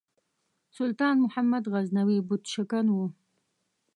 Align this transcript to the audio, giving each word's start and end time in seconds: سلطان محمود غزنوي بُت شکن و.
سلطان 0.77 1.15
محمود 1.23 1.65
غزنوي 1.73 2.19
بُت 2.27 2.43
شکن 2.53 2.85
و. 2.91 2.97